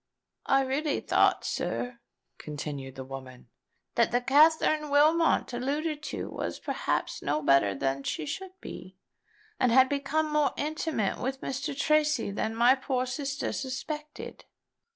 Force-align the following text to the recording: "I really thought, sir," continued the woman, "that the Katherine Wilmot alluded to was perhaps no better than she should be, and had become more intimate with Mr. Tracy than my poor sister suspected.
"I 0.47 0.61
really 0.63 0.99
thought, 0.99 1.45
sir," 1.45 1.99
continued 2.39 2.95
the 2.95 3.03
woman, 3.03 3.49
"that 3.93 4.09
the 4.11 4.19
Katherine 4.19 4.89
Wilmot 4.89 5.53
alluded 5.53 6.01
to 6.01 6.27
was 6.27 6.57
perhaps 6.57 7.21
no 7.21 7.43
better 7.43 7.75
than 7.75 8.01
she 8.01 8.25
should 8.25 8.59
be, 8.61 8.97
and 9.59 9.71
had 9.71 9.89
become 9.89 10.33
more 10.33 10.53
intimate 10.57 11.19
with 11.19 11.41
Mr. 11.41 11.77
Tracy 11.77 12.31
than 12.31 12.55
my 12.55 12.73
poor 12.73 13.05
sister 13.05 13.51
suspected. 13.53 14.45